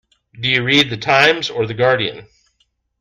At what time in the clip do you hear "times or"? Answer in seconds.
0.97-1.67